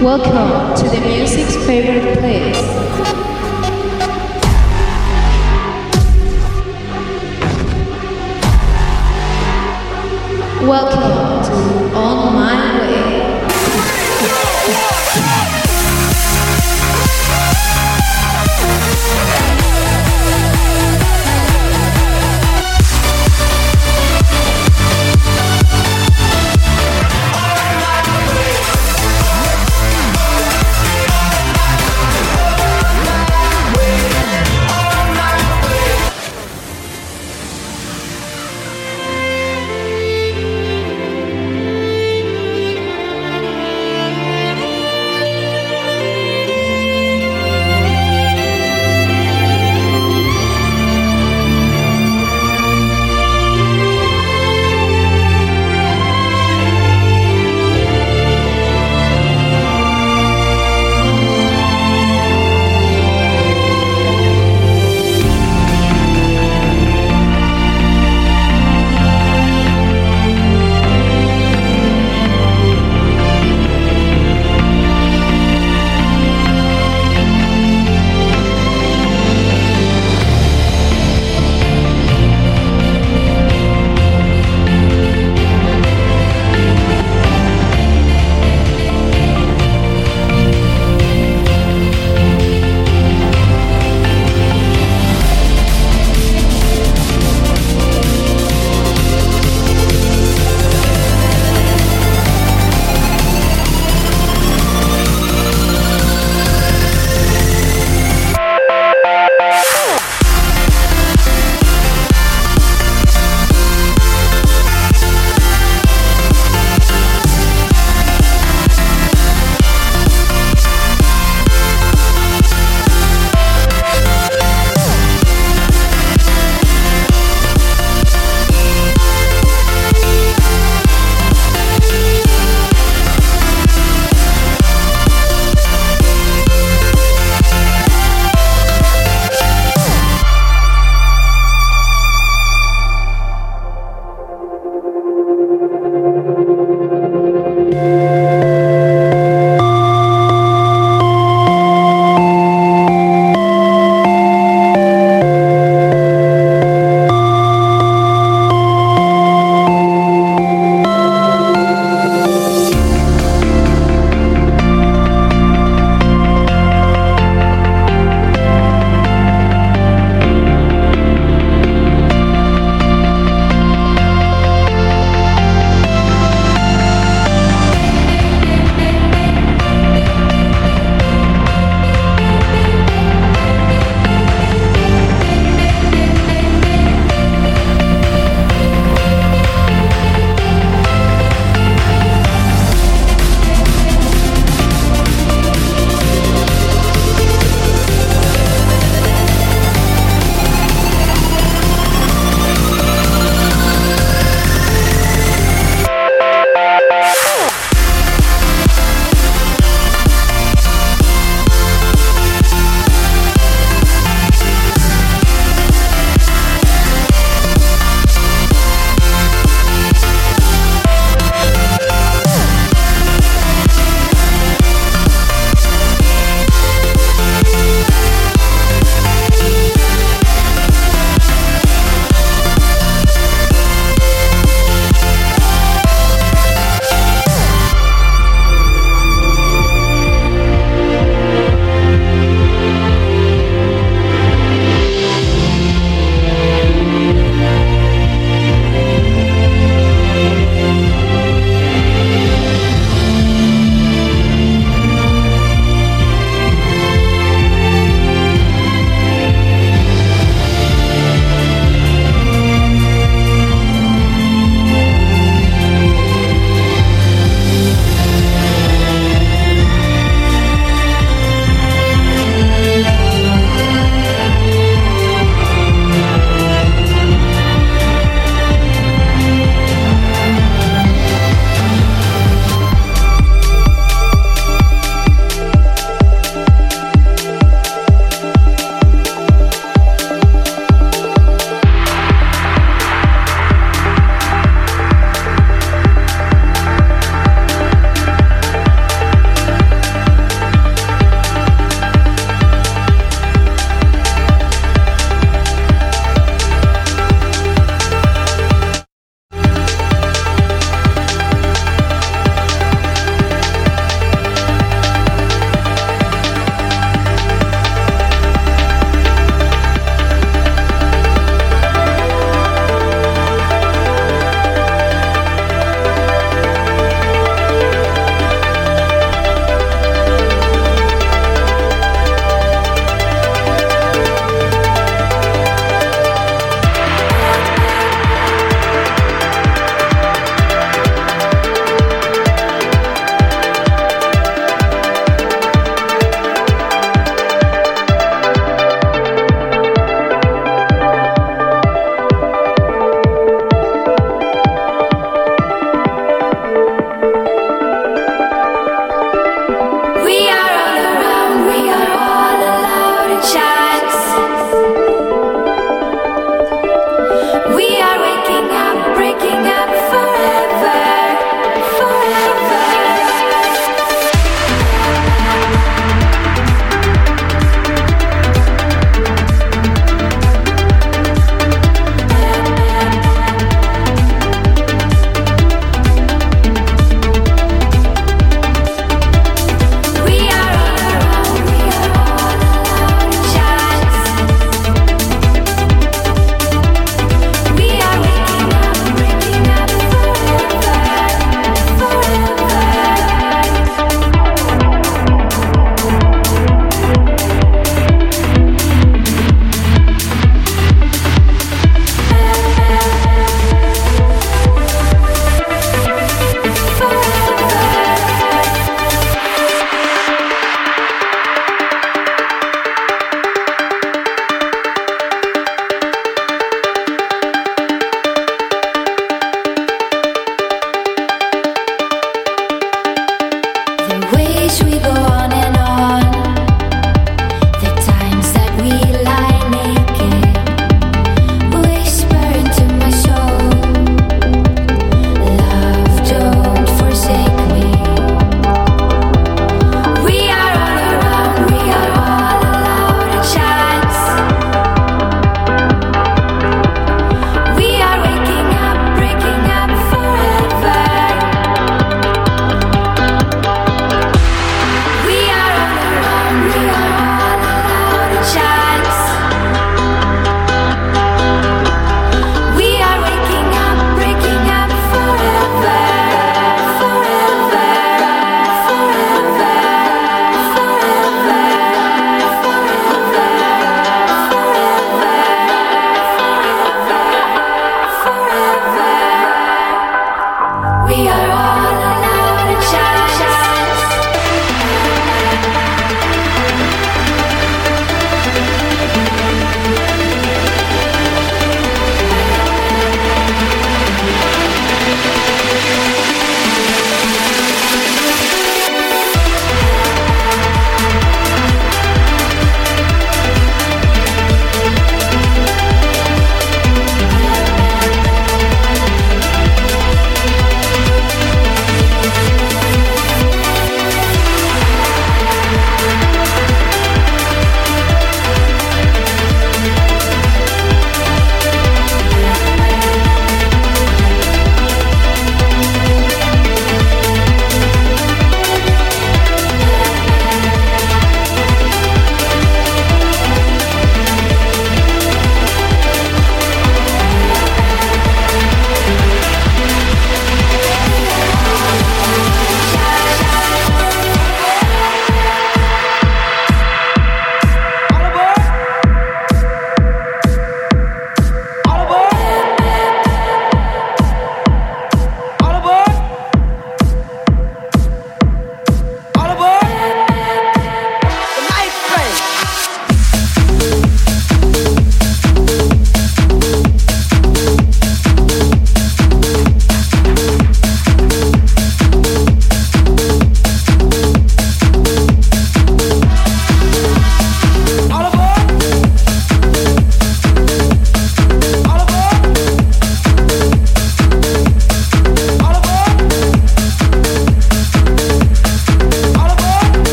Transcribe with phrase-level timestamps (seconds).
[0.00, 2.56] Welcome to the music's favorite place.
[10.62, 11.27] Welcome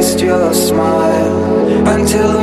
[0.00, 2.39] taste your smile until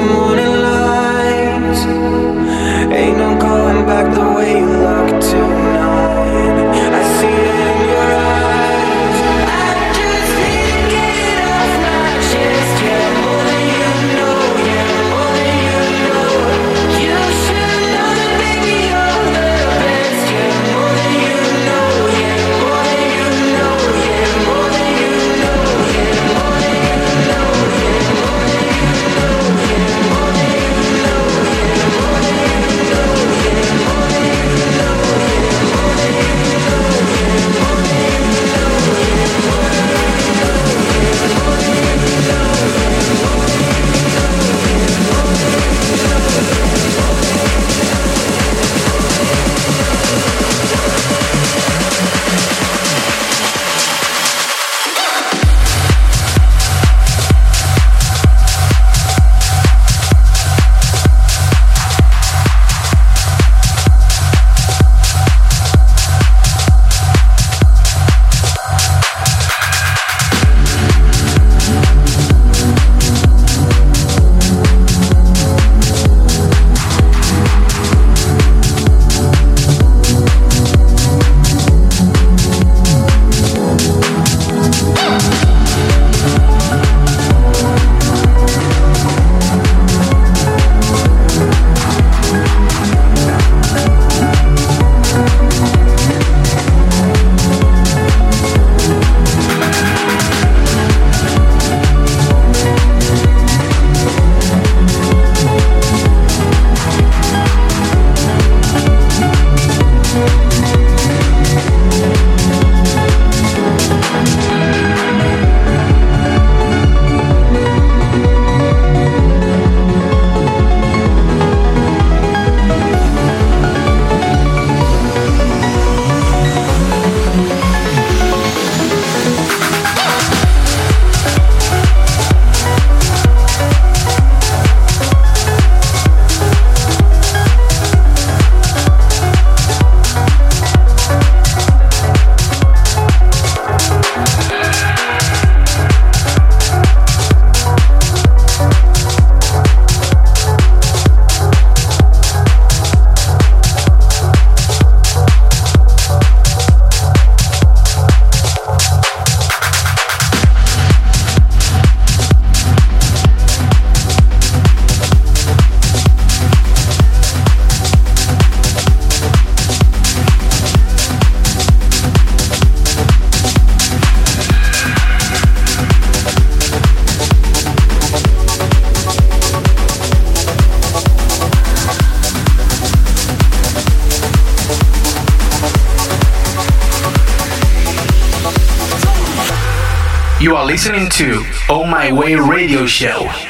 [190.88, 193.47] listening to Oh My Way Radio Show.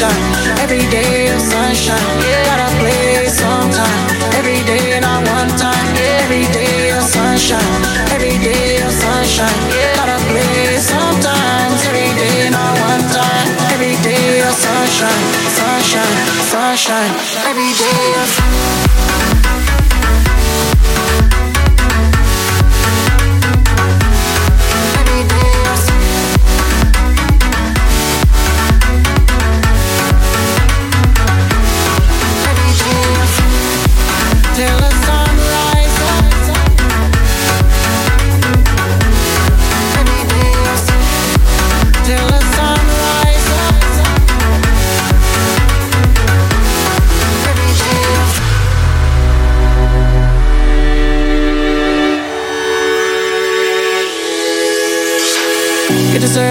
[0.00, 0.58] sunshine.
[0.64, 2.00] Every day of sunshine.
[2.24, 2.44] Yeah.
[2.48, 4.00] Gotta play sometime.
[4.38, 5.86] Every day, not one time.
[5.94, 6.24] Yeah.
[6.24, 7.80] Every day of sunshine.
[8.14, 9.60] Every day of sunshine.
[9.76, 9.96] Yeah.
[9.96, 11.78] Gotta play sometimes.
[11.88, 13.48] Every day, not one time.
[13.72, 15.24] Every day of sunshine,
[15.58, 16.16] sunshine,
[16.52, 17.29] sunshine.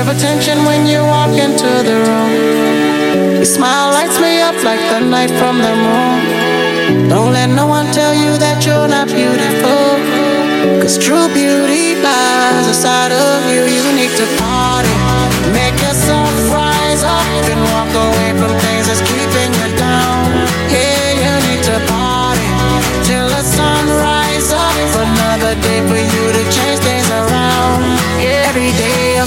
[0.09, 2.31] Attention when you walk into the room.
[3.37, 7.09] Your smile lights me up like the night from the moon.
[7.09, 9.85] Don't let no one tell you that you're not beautiful.
[10.81, 13.61] Cause true beauty lies inside of you.
[13.69, 14.93] You need to party.
[15.53, 19.48] Make yourself rise up and walk away from things that's keeping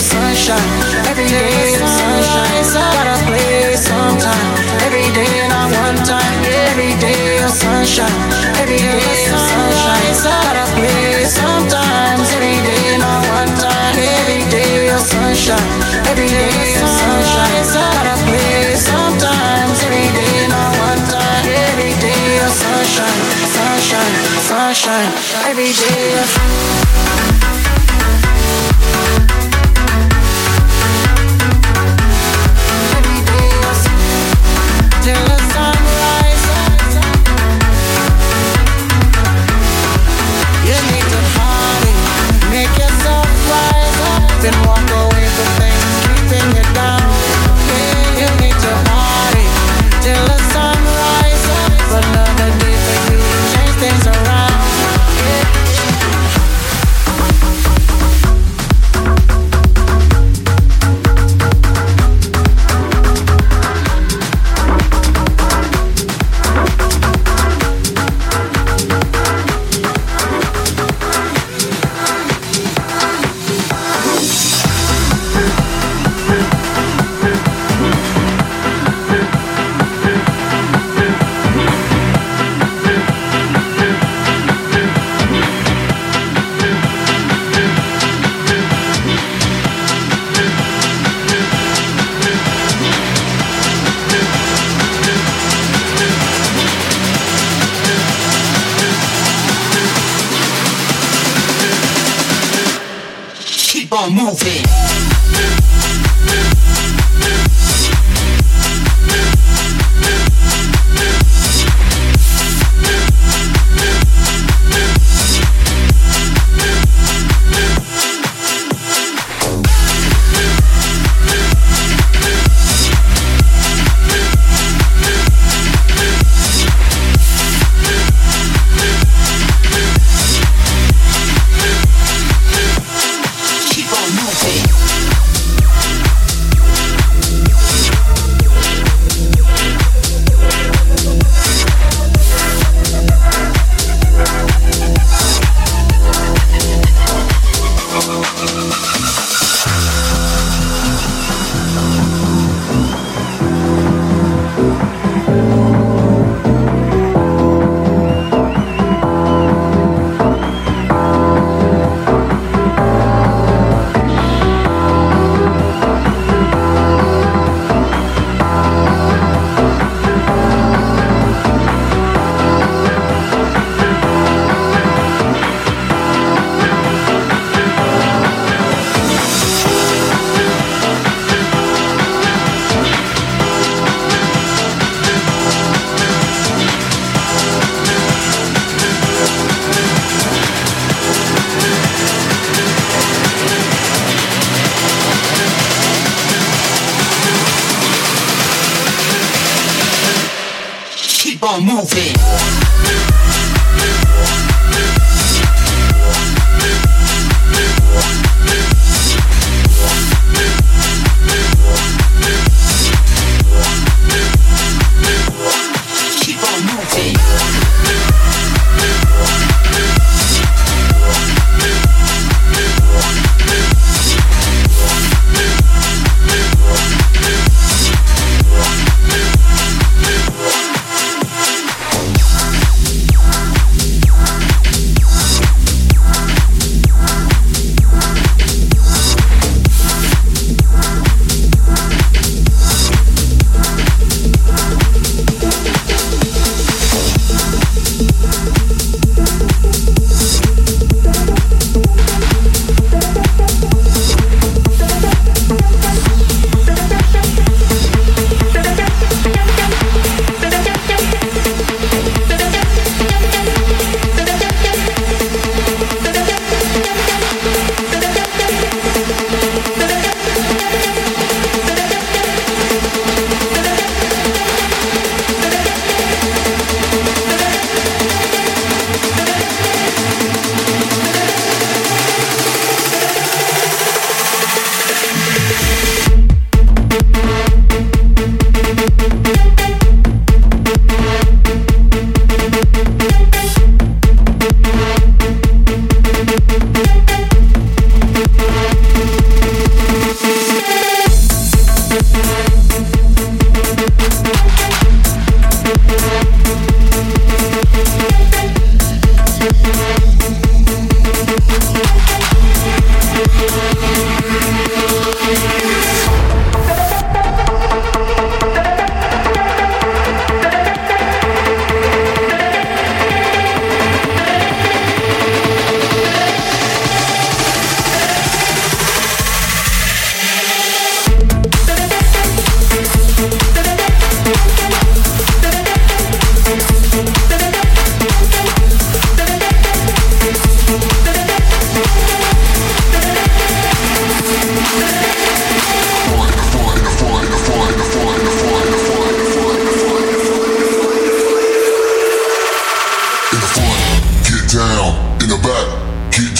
[0.03, 0.59] sunshine,
[1.07, 2.65] every day of sunshine.
[2.75, 4.49] Gotta play sometime.
[4.83, 6.43] Every day, not one time.
[6.67, 8.11] Every day of sunshine,
[8.59, 10.11] every day of sunshine.
[10.27, 12.27] Gotta play sometimes.
[12.35, 13.95] Every day, not one time.
[13.95, 15.71] Every day of sunshine,
[16.11, 16.51] every day
[16.83, 17.63] of sunshine.
[17.71, 19.77] Gotta play sometimes.
[19.87, 21.47] Every day, not one time.
[21.47, 23.19] Every day of sunshine,
[23.55, 24.13] sunshine,
[24.51, 25.11] sunshine.
[25.47, 27.42] Every day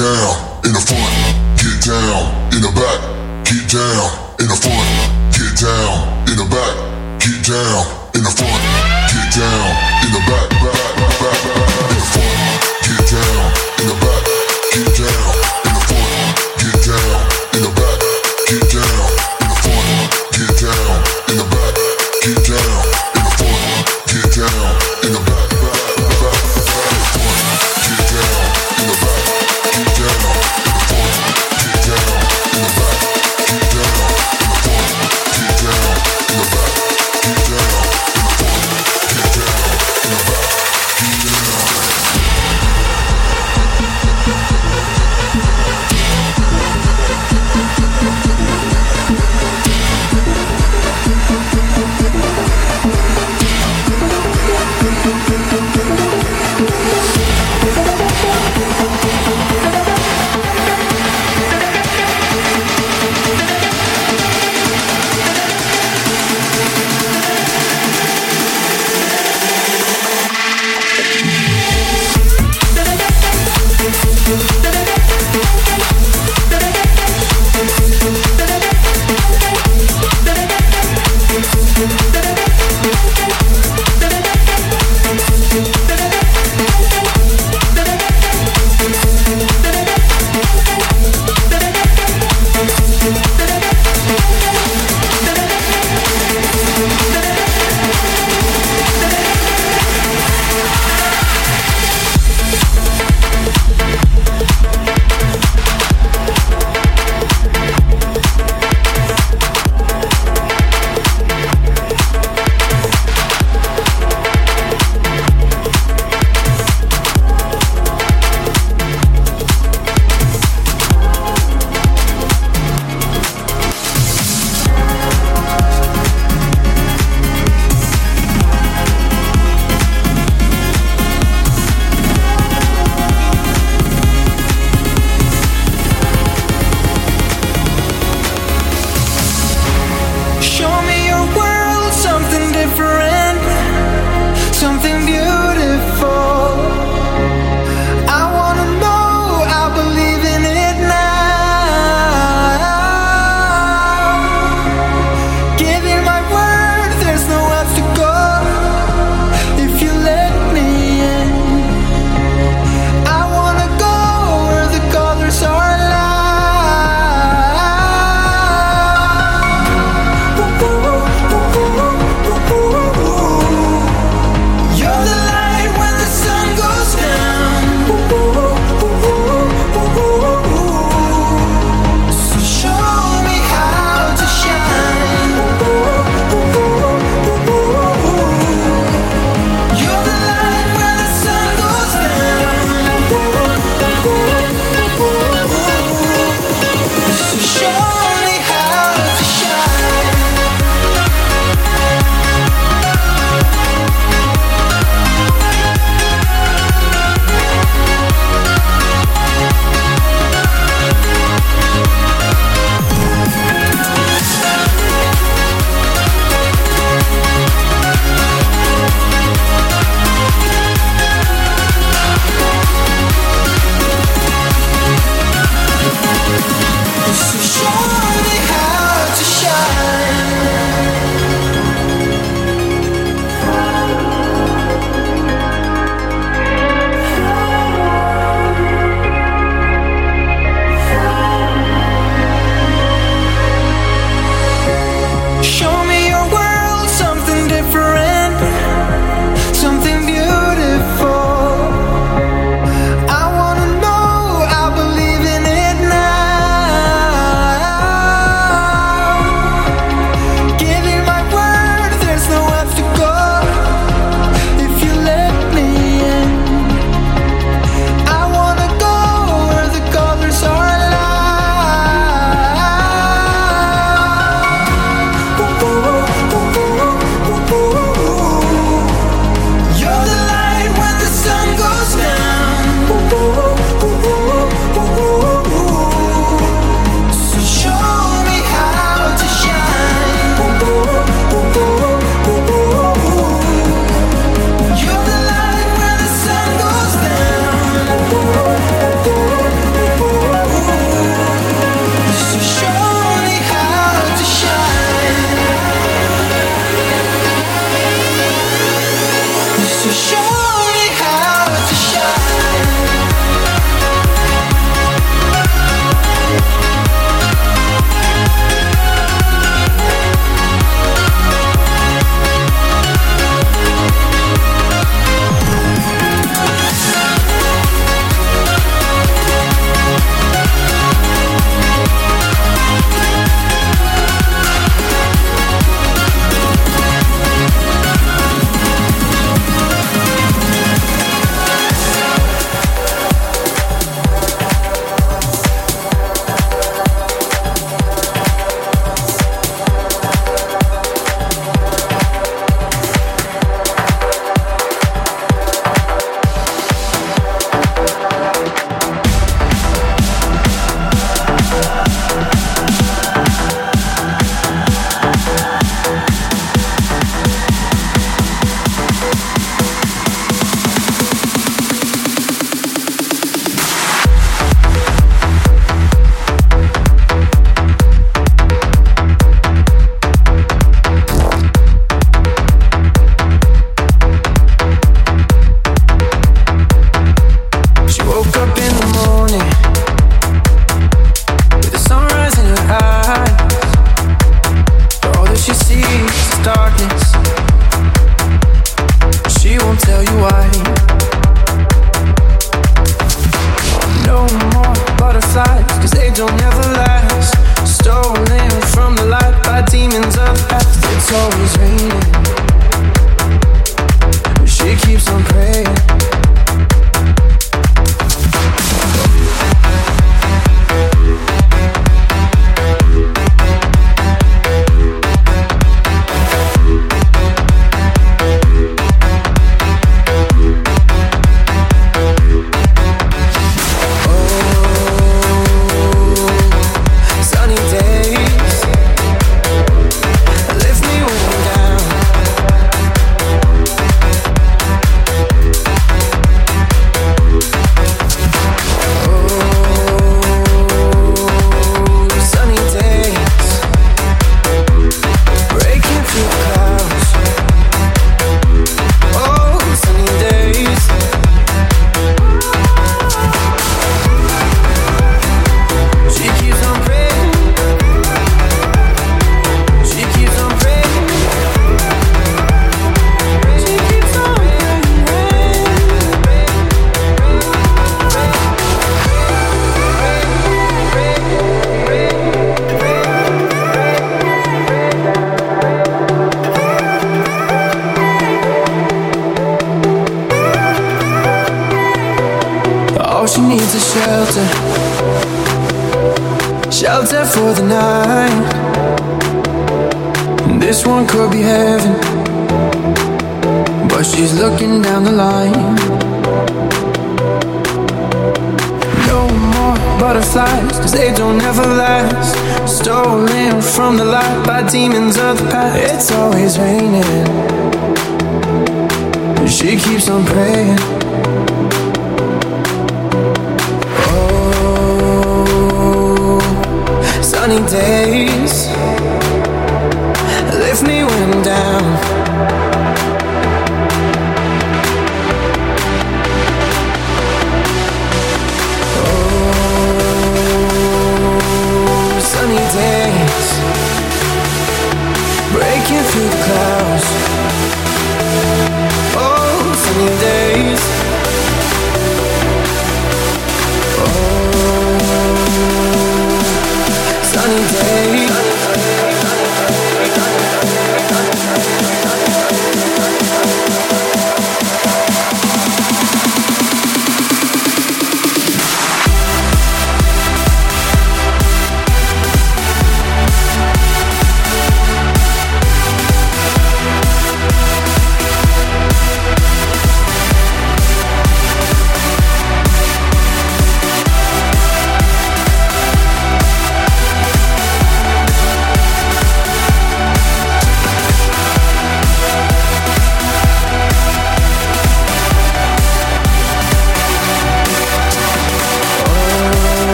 [0.00, 0.29] down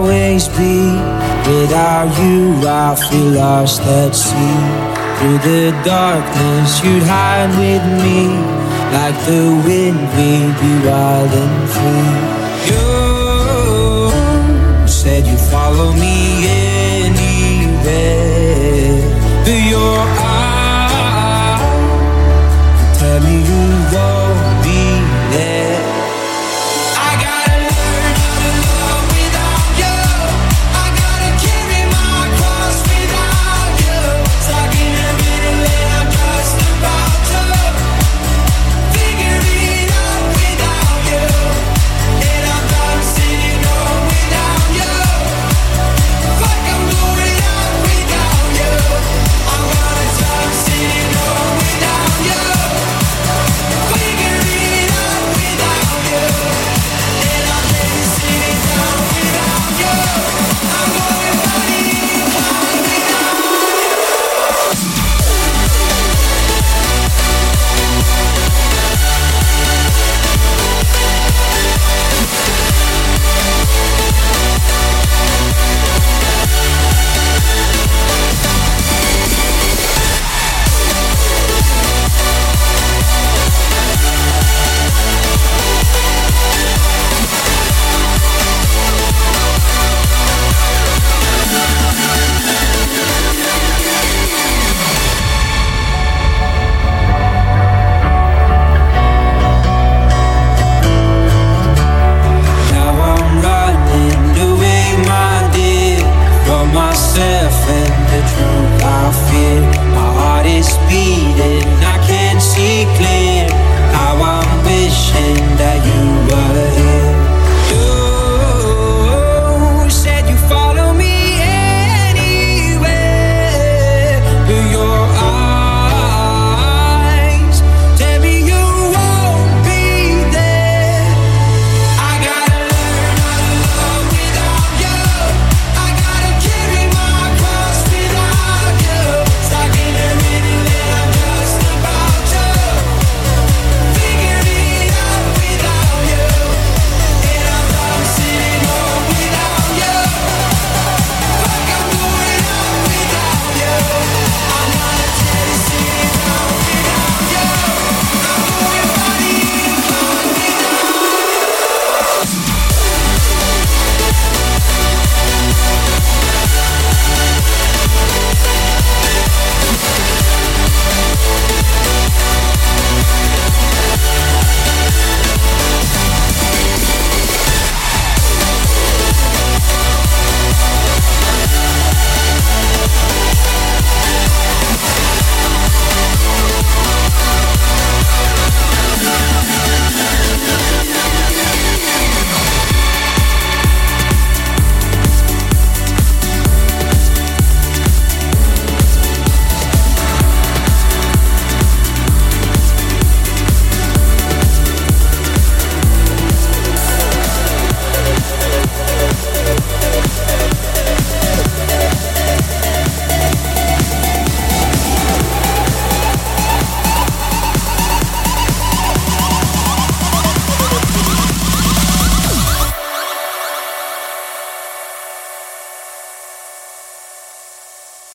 [0.00, 0.96] always be.
[1.50, 4.60] Without you, I feel lost at sea.
[5.18, 8.20] Through the darkness, you'd hide with me.
[8.96, 12.12] Like the wind, we'd be wild and free.
[12.70, 12.86] You
[14.88, 16.39] said you'd follow me,